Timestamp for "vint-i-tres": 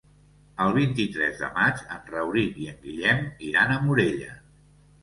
0.77-1.37